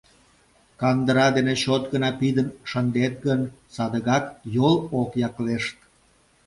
Кандыра 0.79 1.27
дене 1.37 1.53
чот 1.63 1.83
гына 1.93 2.09
пидын 2.19 2.47
шындет 2.69 3.13
гын, 3.25 3.41
садыгак 3.73 4.25
йол 4.55 4.75
ок 5.01 5.09
яклешт. 5.27 5.77